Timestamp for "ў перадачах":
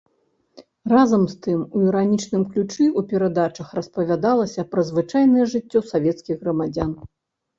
2.87-3.67